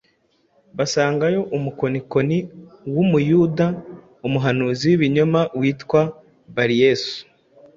basangayo 0.77 1.41
umukonikoni 1.57 2.37
w’Umuyuda, 2.95 3.67
umuhanuzi 4.27 4.83
w’ibinyoma 4.89 5.41
witwa 5.59 6.01
Bariyesu, 6.55 7.17